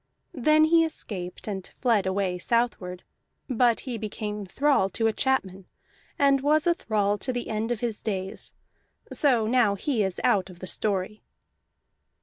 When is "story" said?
10.65-11.21